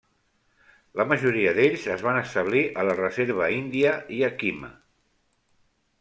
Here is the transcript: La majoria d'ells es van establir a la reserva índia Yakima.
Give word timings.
La 0.99 1.03
majoria 1.09 1.51
d'ells 1.57 1.83
es 1.95 2.05
van 2.07 2.17
establir 2.21 2.63
a 2.83 2.85
la 2.87 2.95
reserva 2.99 3.49
índia 3.59 3.91
Yakima. 4.21 4.71